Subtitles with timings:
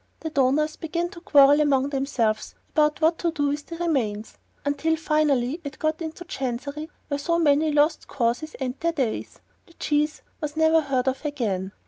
[0.21, 4.95] The donors began to quarrel among themselves about what to do with the remains, until
[4.95, 9.41] finally it got into Chancery where so many lost causes end their days.
[9.67, 11.71] The cheese was never heard of again.